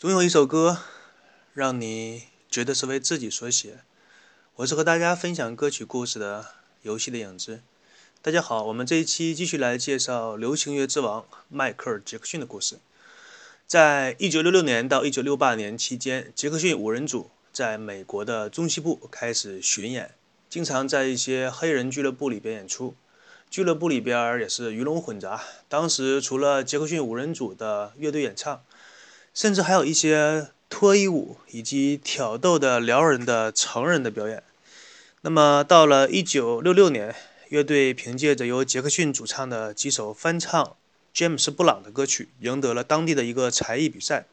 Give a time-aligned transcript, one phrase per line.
[0.00, 0.78] 总有一首歌，
[1.52, 3.80] 让你觉得是为自己所写。
[4.54, 6.46] 我是和大家分享歌曲故事的
[6.80, 7.60] 游戏的影子。
[8.22, 12.78] 大家好，我们这一期继续来介绍流行乐之王迈克尔·杰克逊的故事。
[13.66, 20.14] 在一九六六年到一九六八年期间，杰克逊五人组在美国的中西部开始巡演，
[20.48, 22.94] 经常在一些黑人俱乐部里边演出。
[23.50, 25.42] 俱乐部里边也是鱼龙混杂。
[25.68, 28.62] 当时除了杰克逊五人组的乐队演唱。
[29.32, 34.42] 甚至还有一些脱衣舞以及挑逗的撩人的成人的表演。
[35.22, 37.14] 那么，到了1966年，
[37.48, 40.76] 乐队凭借着由杰克逊主唱的几首翻唱
[41.12, 44.26] 詹姆斯·布朗的歌曲，赢得了当地的一个才艺比赛。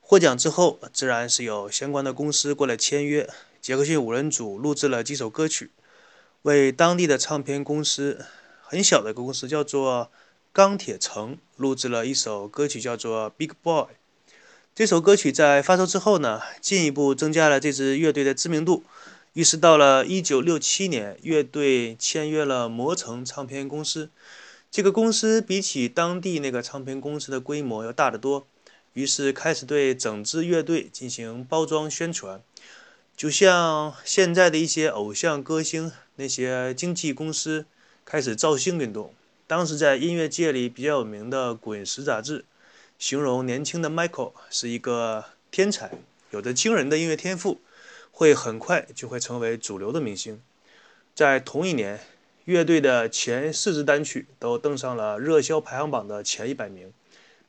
[0.00, 3.28] 获奖之后，自然是有相关的公司过来签约。
[3.60, 5.70] 杰克逊五人组录制了几首歌曲，
[6.42, 8.24] 为当地的唱片公司，
[8.62, 10.10] 很小的一个公司叫做
[10.52, 13.82] 钢铁城，录制了一首歌曲，叫做《Big Boy》。
[14.76, 18.84] 这首歌曲在发售之后呢，进一步增加了这支乐队的知名度。
[19.32, 24.10] 于是到了1967年，乐队签约了魔城唱片公司。
[24.70, 28.46] 这个公司比起当地那个唱片公司的规模要大得多。
[28.92, 32.42] 于是开始对整支乐队进行包装宣传，
[33.16, 37.64] 就像现在的一些偶像歌星，那些经纪公司
[38.04, 39.14] 开始造星运动。
[39.46, 42.44] 当时在音乐界里比较有名的《滚石》杂志。
[42.98, 45.90] 形容年轻的 Michael 是一个天才，
[46.30, 47.60] 有着惊人的音乐天赋，
[48.10, 50.40] 会很快就会成为主流的明星。
[51.14, 52.00] 在同一年，
[52.46, 56.92] 乐队的前四支单曲都登上了热销排行榜的前一百名，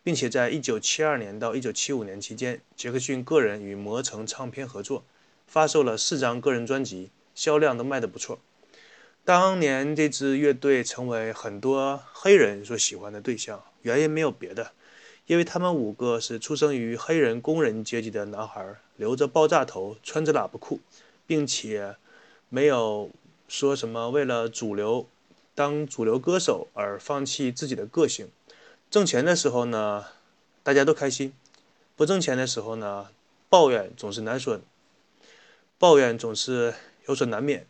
[0.03, 5.06] 并且在1972年到1975年期间，杰克逊个人与魔城唱片合作，
[5.47, 8.40] 发售了四张个人专辑，销量都卖得不错。
[9.24, 14.72] 当年这支乐队成为很多黑人所喜欢的对象，原因没有别的。
[15.27, 20.79] 因为他们五个是出生于黑人工人阶级的男孩，留着爆炸头，穿着喇叭裤，
[21.25, 21.97] 并且
[22.47, 23.11] 没有
[23.49, 25.05] 说什么为了主流
[25.53, 28.29] 当主流歌手而放弃自己的个性。
[28.89, 30.05] 挣钱的时候呢，
[30.63, 31.31] 大家都开心；
[31.97, 33.09] 不挣钱的时候呢，
[33.49, 34.61] 抱怨总是难说，
[35.77, 36.73] 抱怨总是
[37.09, 37.67] 有所难免。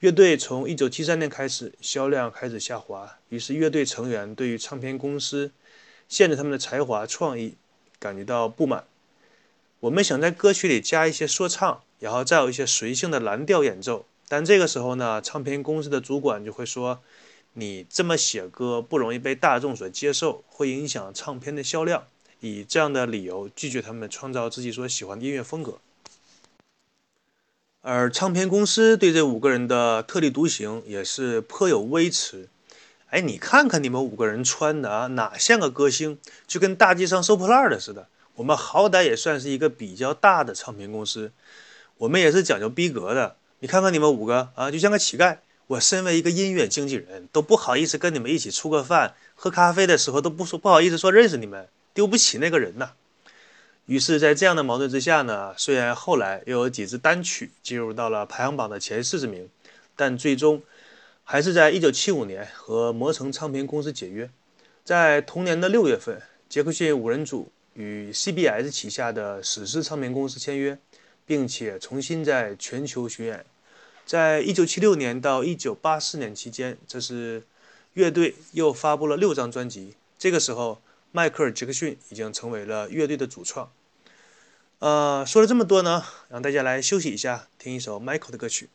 [0.00, 5.52] 乐队从1973年开始销量开始下滑，于是乐队成员对于唱片公司。
[6.08, 7.54] 限制他们的才华创意，
[7.98, 8.84] 感觉到不满。
[9.80, 14.06] 我们想在歌曲里加一些说唱，然后再有一些随性的蓝调演奏。
[14.28, 17.00] 但这个时候呢，唱片公司的主管就会说
[17.54, 22.04] ：“你这么写歌不容易被大众所接受，会影响唱片的销量。”
[22.40, 25.78] 以这样的理由拒绝他们创造自己所喜欢的音乐风格。
[27.80, 32.48] 而唱片公司对这五个人的特立独行也是颇有微词。
[33.10, 36.18] 哎，你看看你们五个人穿的啊，哪像个歌星？
[36.46, 38.08] 就跟大街上收破烂的似的。
[38.34, 41.30] 我们好歹也算是一个比较大的唱片公司，
[41.98, 43.36] 我们也是讲究逼格的。
[43.60, 45.38] 你看看你们五个啊，就像个乞丐。
[45.68, 52.90] 我身为一个音乐经纪人，都不好意思跟你们一起出个饭、喝咖啡的时候都不说不好意思说认识你们，丢不起那个人呐。
[53.86, 59.48] 于是，在这样的矛盾之下呢，虽然后来又有几支单曲进入到了排行榜的前四十名，
[59.94, 60.62] 但最终。
[61.28, 64.30] 还是在1975年和魔城唱片公司解约，
[64.84, 70.78] 在同年的六月份，杰克逊五人组与 CBS 旗下的史诗唱片公司签约，
[71.26, 73.44] 并且重新在全球巡演。
[74.06, 77.42] 在1976年到1984年期间，这是
[77.94, 79.94] 乐队又发布了六张专辑。
[80.16, 83.72] 这个时候，迈克尔·杰克逊已经成为了乐队的主创。
[84.78, 88.68] 呃，说了这么多呢，让大家来休息一下，听一首 Michael 的歌曲。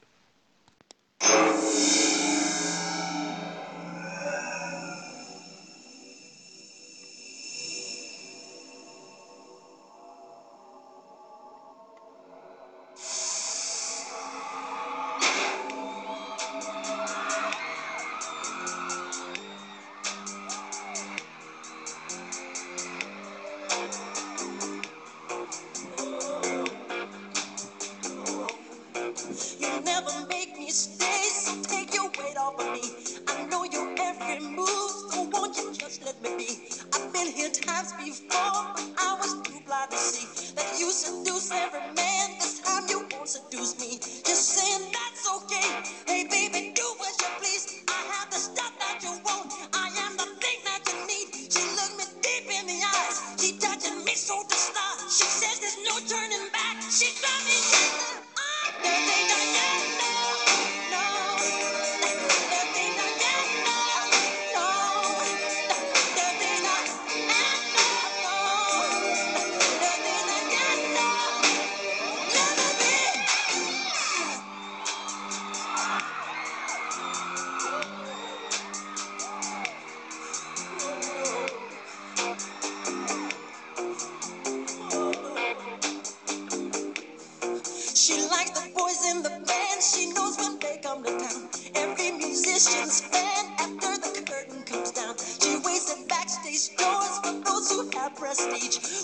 [92.71, 95.15] Musician's fan after the curtain comes down.
[95.17, 99.00] She waits at backstage doors for those who have prestige,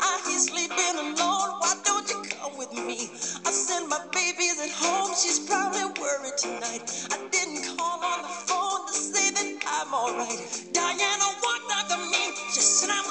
[0.00, 3.10] I hear sleeping alone, why don't you come with me?
[3.46, 6.82] I sent my babies at home, she's probably worried tonight.
[7.12, 10.40] I didn't call on the phone to say that I'm alright.
[10.72, 13.04] Diana walked out to me, she said I'm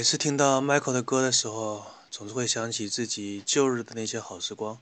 [0.00, 4.80] 每次听到 Michael 的歌的时候，总是会想起自己旧日的那些好时光，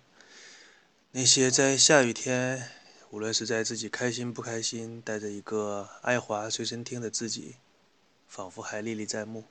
[1.11, 2.71] 那些在下雨天，
[3.11, 7.57] 无论是在自己开心不开心，带着一个爱华随身听的自己，
[8.29, 9.43] 仿佛还历历在目。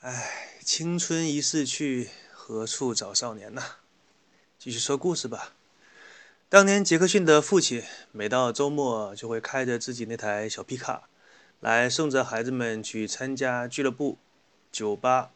[0.00, 3.62] 唉，青春一逝去，何处找少年呢？
[4.58, 5.52] 继续说故事吧。
[6.48, 11.08] 当年杰克逊的父亲每到周末就会开着自己那台小皮卡，
[11.64, 14.18] 来送着孩子们去参加俱乐部、
[14.70, 15.30] 酒吧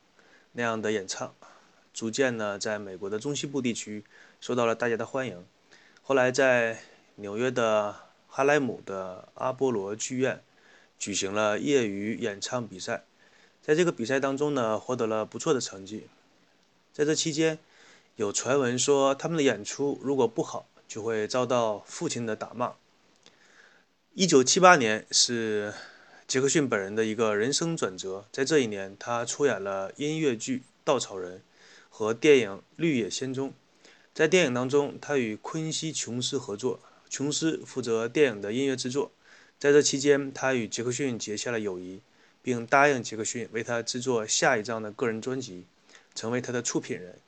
[0.53, 1.35] 那样的演唱，
[1.95, 4.05] 逐渐呢，在美国的中西部地区
[4.39, 5.43] 受到了大家的欢迎。
[6.03, 6.81] 后来在
[7.15, 10.43] 纽约的哈莱姆的阿波罗剧院
[10.99, 13.05] 举行了业余演唱比赛，
[13.63, 16.09] 在这个比赛当中呢，获得了不错的成绩。
[16.93, 17.59] 在这期间，
[18.17, 22.75] 有传闻说他们的演出如果不好，就会遭到父亲的打骂。
[24.13, 25.73] 一九七八年是
[26.29, 31.39] 杰克逊本人的一个人生转折，在这一年，他出演了音乐剧《稻草人》
[31.89, 33.49] 和电影《绿野仙踪》。
[34.13, 39.11] 在电影当中，他与昆西·琼斯合作，琼斯负责电影的音乐制作。
[39.59, 42.03] 在这期间，他与杰克逊结下了友谊，
[42.43, 45.65] 并答应杰克逊为他制作下一张的个人专辑，
[46.15, 47.19] 成为他的出品人。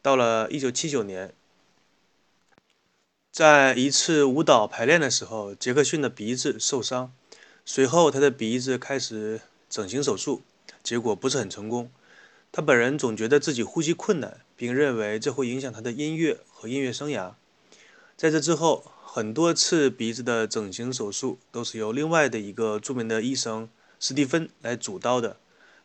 [0.00, 1.34] 到了一九七九年，
[3.32, 7.12] 在一次舞蹈排练的时候，杰克逊的鼻子受伤，
[7.70, 10.40] 随后他的鼻子开始整形手术，
[10.82, 11.90] 结果不是很成功。
[12.50, 17.34] 他本人总觉得自己呼吸困难，并认为这会影响他的音乐和音乐生涯。
[18.16, 23.68] 在这之后，很多次鼻子的整形手术都是由另外的一个著名的医生
[24.00, 25.36] 史蒂芬来主刀的，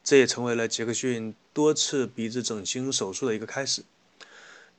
[0.02, 3.84] 这也成为了杰克逊多次鼻子整形手术的一个开始。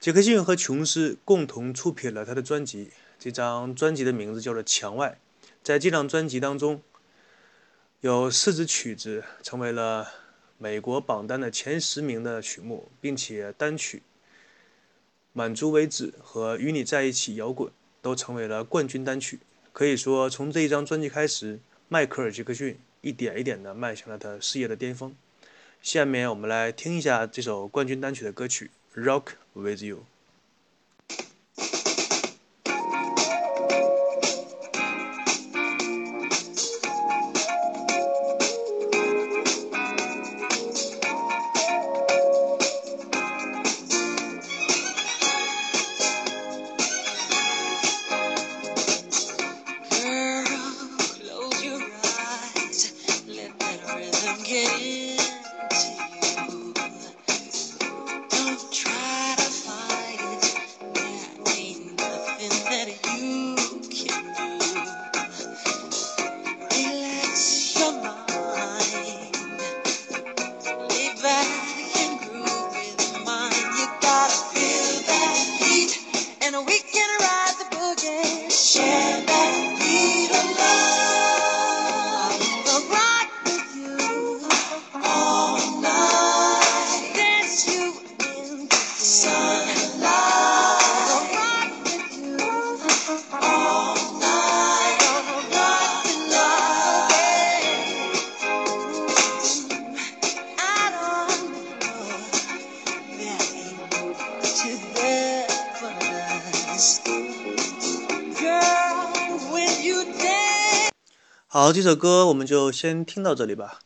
[0.01, 5.19] 杰克逊和琼斯共同出品了他的专辑，这张专辑的名字叫做《墙外》。
[5.63, 6.83] 在这张专辑当中，
[8.05, 10.07] 有四支曲子成为了
[10.59, 13.97] 美国榜单的前十名的曲目，并且单曲
[15.33, 17.71] 《满足为止》和《与你在一起摇滚》
[18.03, 19.39] 都成为了冠军单曲。
[19.73, 21.59] 可以说，从这一张专辑开始，
[21.89, 25.17] 迈克尔·杰克逊一点一点地迈向了他事业的巅峰。
[25.81, 28.71] 下面我们来听一下这首冠军单曲的歌曲
[29.03, 29.97] 《Rock with You》。
[54.37, 55.14] I'm.
[111.65, 113.79] 好，这首歌我们就先听到这里吧。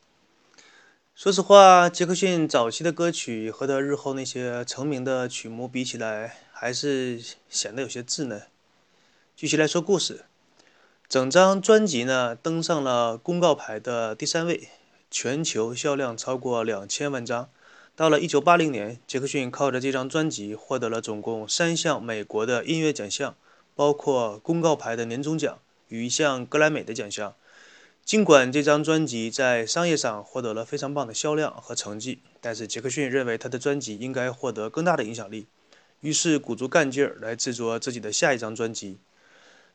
[1.14, 8.42] 说实话，杰克逊早期的歌曲和他日后那些成名的曲目比起来，还是显得有些稚嫩。
[9.36, 10.24] 继续来说故事，
[11.08, 14.70] 整张专辑呢登上了公告牌的第三位，
[15.08, 17.48] 全球销量超过两千万张。
[17.94, 23.36] 到了1980年，杰克逊靠着这张专辑获得了总共三项美国的音乐奖项，
[23.76, 27.36] 包括公告牌的年终奖与一项格莱美的奖项。
[28.08, 35.46] 尽管这张专辑在商业上获得了非常棒的销量和成绩，但是杰克逊认为他的专辑应该获得更大的影响力，
[36.00, 38.96] 于是鼓足干劲儿来制作自己的下一张专辑。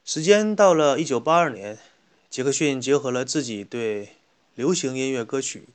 [0.04, 1.78] 时间到了1982年，
[2.28, 4.14] 杰克逊结合了自己对
[4.56, 5.70] 流行音乐歌曲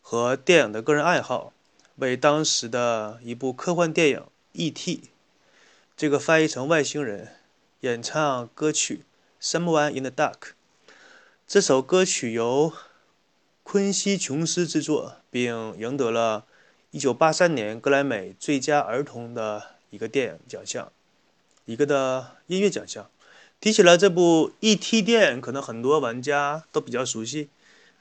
[0.00, 1.52] 和电影的个人爱好，
[1.96, 4.20] 为当时的一部科幻电影
[4.52, 4.96] 《E.T.》
[5.94, 7.34] 这个翻译成外星人
[7.80, 9.04] 演唱歌曲
[9.46, 10.38] 《Someone in the Dark》。
[11.52, 12.72] 这首歌曲由
[13.62, 16.46] 昆西·琼斯制作，并赢得了
[16.92, 20.90] 1983年格莱美最佳儿童的一个电影奖项，
[21.66, 23.06] 一个的音乐奖项。
[23.60, 27.50] 提起了这部《E.T.》电影，可能很多玩家都比较熟悉。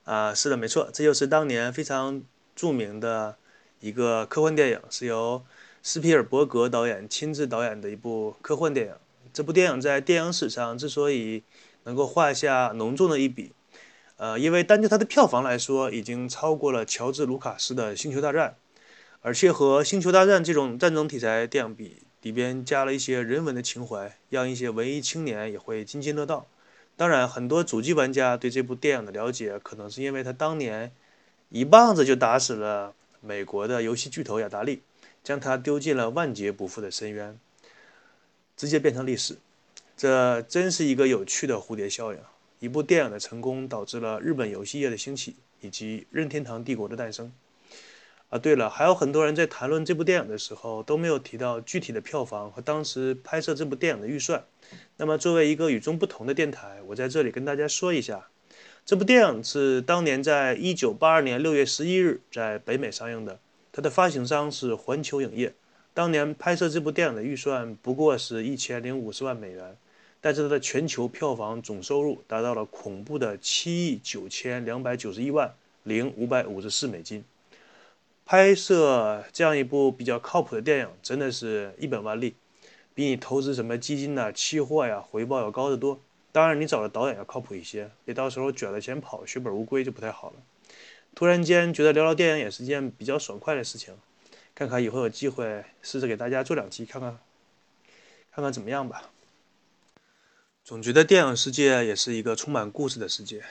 [0.05, 2.23] 啊，是的，没错，这就是当年非常
[2.55, 3.35] 著名的
[3.81, 5.43] 一个科幻电影，是由
[5.83, 8.93] 斯皮尔伯格导演亲自导演的一部科幻电影。
[9.33, 11.43] 这部电影在电影史上之所以
[11.83, 13.51] 能够画下浓重的一笔，
[14.17, 18.55] 呃，因为单就它的票房来说，已经超过了乔治·卢卡斯的《星球大战》，
[19.21, 26.45] 而且和《星球大战》这种战争题材电影比，里边加了一些人文的情怀，让一些文艺青年也会津津乐道。
[26.95, 30.91] 当然，很多主机玩家对这部电影的了解，可能是因为他当年
[31.49, 34.83] 一棒子就打死了美国的游戏巨头雅达利，
[35.23, 37.39] 将他丢进了万劫不复的深渊，
[38.55, 39.37] 直接变成历史。
[40.01, 42.17] 这真是一个有趣的蝴蝶效应。
[42.57, 47.31] 一部电影的成功导致了日本游戏业的兴起，以及任天堂帝国的诞生。
[48.29, 54.43] 啊，对了，还有很多人在谈论这部电影的时候都没有提到具体的票房和当时拍摄这部电影的预算。
[54.97, 58.27] 那么，作为一个与众不同的电台，我在这里跟大家说一下，
[58.83, 63.39] 这部电影是当年在1982年6月11日在北美上映的，
[63.71, 65.53] 它的发行商是环球影业。
[65.93, 69.77] 当年拍摄这部电影的预算不过是一千零五十万美元。
[70.21, 77.23] 但是它的全球票房总收入达到了恐怖的七亿九千两百九十一万零五百五十四美金。
[78.23, 82.35] 拍摄这样一部比较靠谱的电影，真的是一本万利，
[82.93, 85.99] 比你投资什么基金呐、期货呀，回报要高得多。
[86.31, 90.35] 当然，你找的导演要靠谱一些，别到时候卷了钱跑，血本无归就不太好了。
[91.13, 93.93] 突然间觉得聊聊电影也是件比较爽快的事情，
[94.55, 97.19] 看看以后有机会试着给大家做两期，看看
[98.31, 99.11] 看看怎么样吧。
[100.63, 103.43] 总觉得电影世界也是一个充满故事的世界。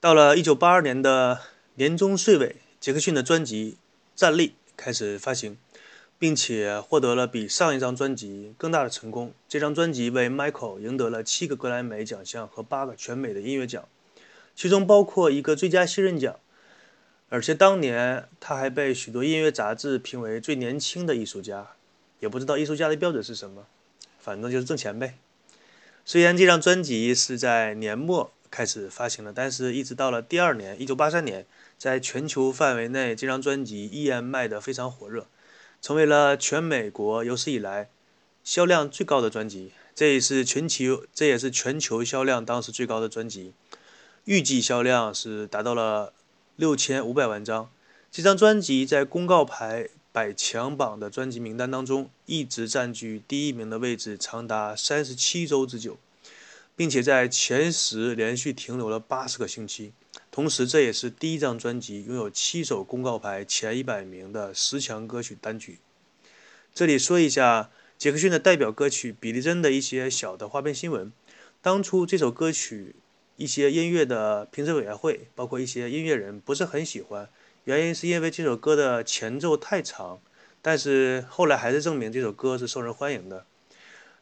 [0.00, 1.40] 到了1982年的
[1.76, 3.78] 年终岁尾，杰克逊的专辑
[4.18, 5.56] 《站立》开始发行，
[6.18, 9.32] 并且获得了比上一张专辑更大的成功。
[9.48, 13.88] 这张专辑为 Michael 赢得了七个格莱美奖项和八个全美的音乐奖，
[14.56, 16.38] 其中包括一个最佳新人奖。
[17.28, 21.68] 而且当年他还被许多音乐杂志评为最年轻的艺术家。
[22.20, 23.66] 也不知道艺术家的标准是什么，
[24.18, 25.18] 反正就是挣钱呗。
[26.06, 31.46] 虽然这张专辑是在年末开始发行的，但是一直到了第二年，一九八三年，
[31.78, 35.26] 在全球范围内，这张专辑依然卖得非常火热。
[35.80, 37.88] 成为了全美国有史以来
[38.42, 43.54] 销量最高的专辑，这也是全球这也是全球销量当时最高的专辑，
[44.24, 46.12] 预计销量是达到了
[46.56, 47.70] 六千五百万张。
[48.12, 55.98] 这张专辑在公告牌百强榜的专辑名单当中一直占据第一名的位置，长达三十七周之久，
[56.76, 59.92] 并且在前十连续停留了八十个星期。
[60.30, 65.78] 同时，这也是第一张专辑拥有七首公告牌前一百名的十强歌曲单曲。
[66.72, 71.12] 这里说一下杰克逊的代表歌曲《比利珍》的一些小的花边新闻。
[71.60, 72.94] 当初这首歌曲，
[73.36, 77.28] 一些音乐的评审委员会，包括一些音乐人不是很喜欢，
[77.64, 80.20] 原因是因为这首歌的前奏太长。
[80.62, 83.44] 但是后来还是证明这首歌是受人欢迎的。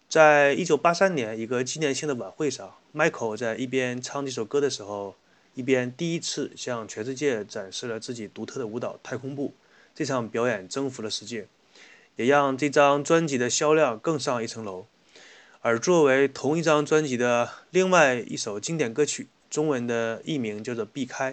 [0.08, 5.14] 在一九八三年一个纪念性的晚会上，Michael 在一边唱这首歌的时候。
[5.54, 9.48] 一边第一次向全世界展示了自己独特的舞蹈《太空步》，
[9.94, 11.46] 这场表演征服了世界，
[12.16, 14.86] 也让这张专辑的销量更上一层楼。
[15.60, 21.32] 而作为同一张专辑的另外一首经典歌曲，中文的译名叫做《避开》。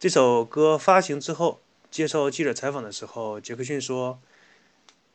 [0.00, 4.20] 这首歌发行之后，接受记者采访的时候，杰克逊说：“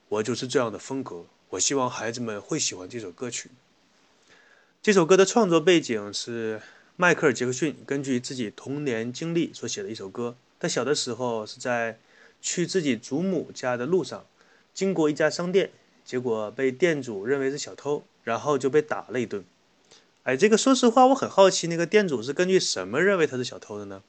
[0.10, 3.50] 我就是这样的风格，我希望孩子们会喜欢这首歌曲。”
[4.84, 6.62] 这首歌的创作背景是。
[6.96, 10.36] 迈克尔·杰克逊根据自己童年经历所写的一首歌。
[10.60, 11.98] 他小的时候是在
[12.40, 14.28] 去自己祖母家的路上，
[14.76, 15.72] 经过一家商店，
[16.06, 19.44] 结果被店主认为是小偷，然后就被打了一顿。
[20.22, 24.04] 哎，这个说实话，我很好奇，那个店主是根据什么认为他是小偷的呢？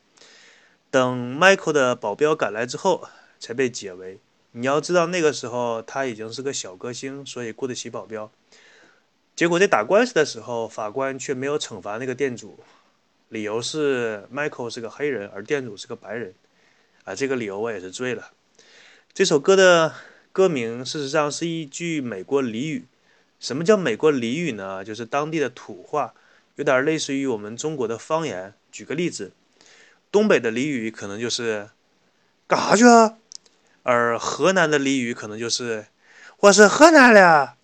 [0.94, 3.08] 等迈克的保镖赶来之后，
[3.40, 4.20] 才被解围。
[4.52, 8.30] 你要知道，那个时候他已经是个小歌星，所以雇得起保镖。
[9.34, 12.60] 结果在打官司的时候，法官却没有惩罚那个店主，
[13.28, 16.32] 理由是 Michael 是个黑人，而店主是个白人。
[17.02, 18.30] 啊，这个理由我也是醉了。
[19.12, 19.92] 这首歌的
[20.30, 22.84] 歌名事实上是一句美国俚语。
[23.40, 24.84] 什么叫美国俚语呢？
[24.84, 26.14] 就是当地的土话，
[26.54, 28.54] 有点类似于我们中国的方言。
[28.70, 29.32] 举个例子，
[30.14, 31.70] 东北的俚语可能就是
[32.46, 33.16] “干啥去啊”，
[33.82, 35.86] 而河南的俚语可能就是
[36.38, 37.54] “我是河南的”。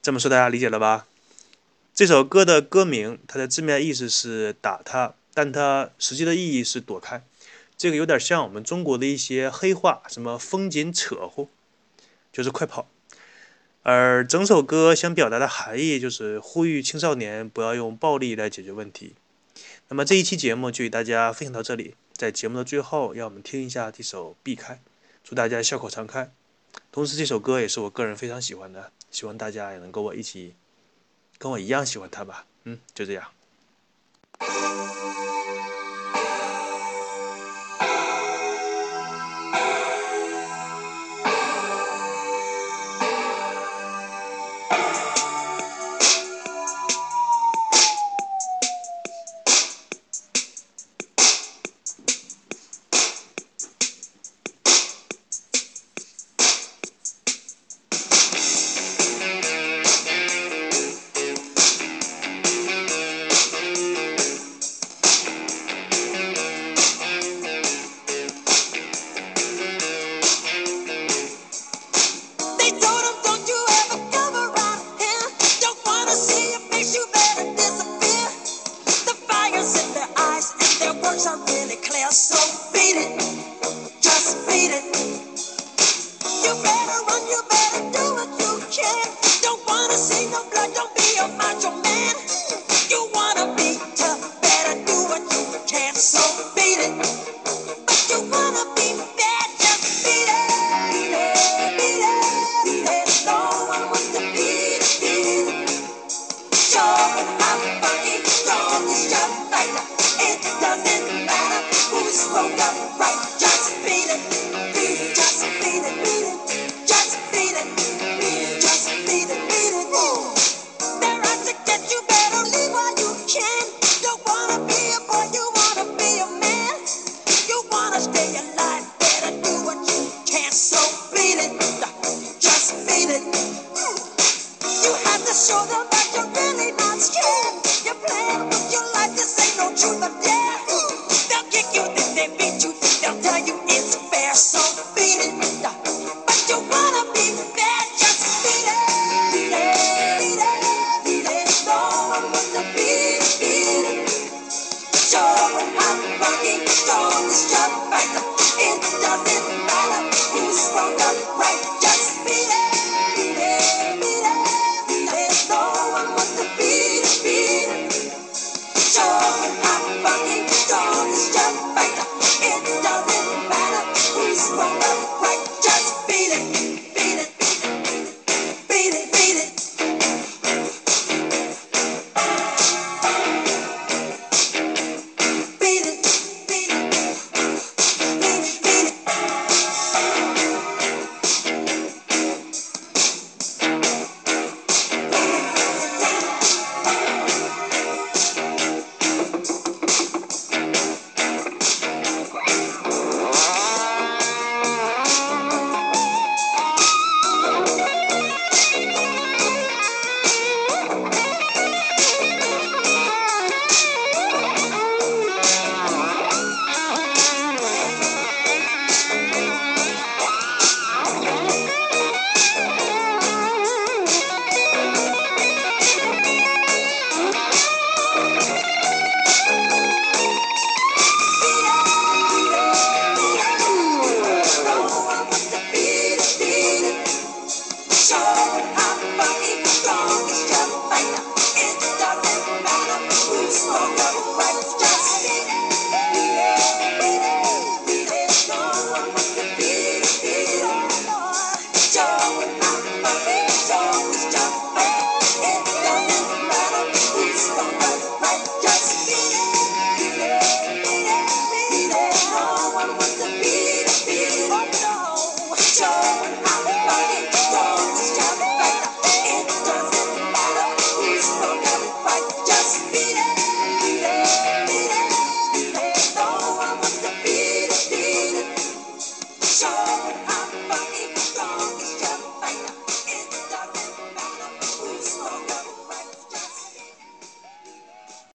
[0.00, 1.06] 这么说大家理解了吧？
[1.92, 7.22] 这首歌的歌名，它的字面意思是打他，但它实际的意义是躲开。
[7.76, 11.50] 这个有点像我们中国的一些黑话，什么风景扯呼，
[12.32, 12.88] 就是快跑。
[13.82, 19.16] 而整首歌想表达的含义就是呼吁青少年不要用暴力来解决问题。
[19.92, 24.74] 那么这一期节目就与大家分享到这里，在节目的最后，让我们听一下这首《避开》，
[25.24, 26.32] 祝大家笑口常开。
[26.92, 30.54] 同时，这首歌也是我个人非常喜欢的，希望大家也能跟我一起。
[31.38, 33.32] 跟我一样喜欢它吧，嗯，就这样。